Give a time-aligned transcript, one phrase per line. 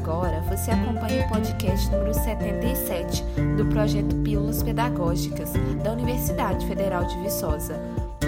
[0.00, 3.22] Agora você acompanha o podcast número 77
[3.56, 7.80] do projeto Pílulas Pedagógicas da Universidade Federal de Viçosa.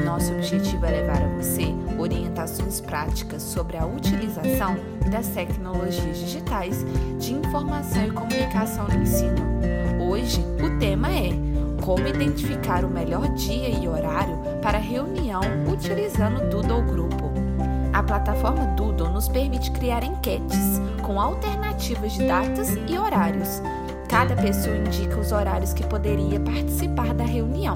[0.05, 1.67] Nosso objetivo é levar a você
[1.99, 4.77] orientações práticas sobre a utilização
[5.11, 6.85] das tecnologias digitais
[7.19, 9.37] de informação e comunicação no ensino.
[10.09, 11.31] Hoje, o tema é
[11.85, 17.38] como identificar o melhor dia e horário para reunião utilizando Doodle Grupo.
[18.09, 23.61] A plataforma Doodle nos permite criar enquetes com alternativas de datas e horários.
[24.09, 27.75] Cada pessoa indica os horários que poderia participar da reunião.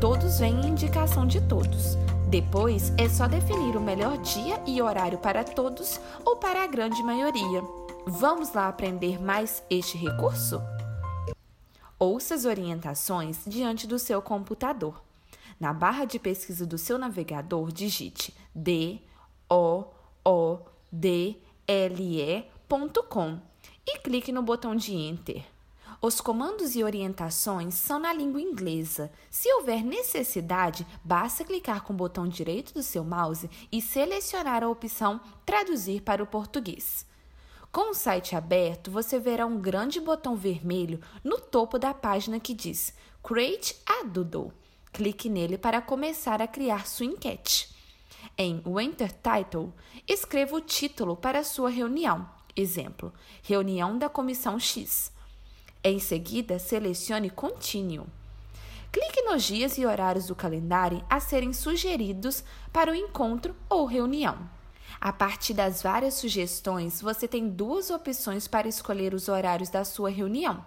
[0.00, 1.96] Todos vêm em indicação de todos.
[2.28, 7.02] Depois é só definir o melhor dia e horário para todos ou para a grande
[7.02, 7.60] maioria.
[8.06, 10.62] Vamos lá aprender mais este recurso?
[11.98, 15.02] Ouça as orientações diante do seu computador.
[15.58, 19.00] Na barra de pesquisa do seu navegador, digite D
[19.50, 19.84] o
[20.24, 20.58] o
[20.92, 23.40] d l e.com
[23.84, 25.44] e clique no botão de Enter.
[26.00, 29.12] Os comandos e orientações são na língua inglesa.
[29.30, 34.68] Se houver necessidade, basta clicar com o botão direito do seu mouse e selecionar a
[34.68, 37.04] opção Traduzir para o português.
[37.70, 42.54] Com o site aberto, você verá um grande botão vermelho no topo da página que
[42.54, 44.52] diz Create a Doodle.
[44.92, 47.69] Clique nele para começar a criar sua enquete.
[48.42, 49.70] Em Winter Title,
[50.08, 52.26] escreva o título para a sua reunião.
[52.56, 55.12] Exemplo: Reunião da Comissão X.
[55.84, 58.06] Em seguida, selecione Continue.
[58.90, 64.38] Clique nos dias e horários do calendário a serem sugeridos para o encontro ou reunião.
[64.98, 70.08] A partir das várias sugestões, você tem duas opções para escolher os horários da sua
[70.08, 70.64] reunião.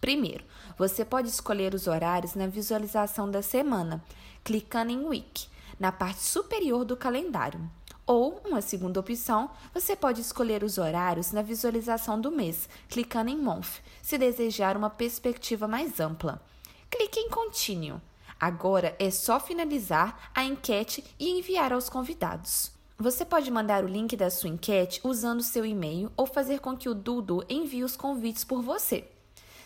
[0.00, 0.46] Primeiro,
[0.78, 4.02] você pode escolher os horários na visualização da semana,
[4.42, 5.51] clicando em Week
[5.82, 7.60] na parte superior do calendário.
[8.06, 13.36] Ou, uma segunda opção, você pode escolher os horários na visualização do mês, clicando em
[13.36, 16.40] Month, se desejar uma perspectiva mais ampla.
[16.88, 18.00] Clique em Continue.
[18.38, 22.70] Agora é só finalizar a enquete e enviar aos convidados.
[22.96, 26.88] Você pode mandar o link da sua enquete usando seu e-mail ou fazer com que
[26.88, 29.08] o Dudo envie os convites por você.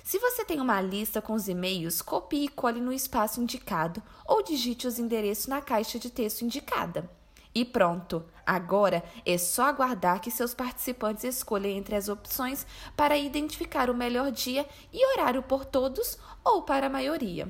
[0.06, 4.40] Se você tem uma lista com os e-mails, copie e cole no espaço indicado ou
[4.40, 7.10] digite os endereços na caixa de texto indicada.
[7.52, 8.24] E pronto!
[8.46, 12.64] Agora é só aguardar que seus participantes escolham entre as opções
[12.96, 17.48] para identificar o melhor dia e horário por todos ou para a maioria.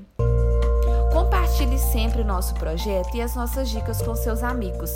[1.12, 4.92] Compartilhe sempre o nosso projeto e as nossas dicas com seus amigos.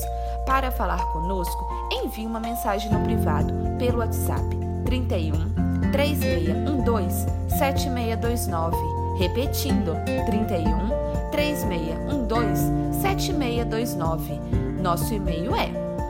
[0.47, 4.49] Para falar conosco, envie uma mensagem no privado pelo WhatsApp
[4.87, 7.27] 31 3612
[7.59, 8.77] 7629.
[9.19, 9.95] Repetindo,
[10.27, 12.63] 31 3612
[13.01, 14.41] 7629.
[14.81, 15.69] Nosso e-mail é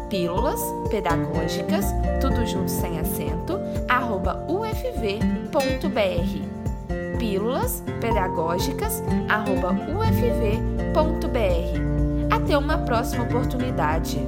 [0.09, 0.61] pílulas
[0.91, 1.87] pedagógicas,
[2.21, 5.59] tudo junto sem acento, arroba ufv.br.
[7.19, 11.31] Pílulas pedagógicas, arroba ufv.br.
[12.31, 14.19] Até uma próxima oportunidade.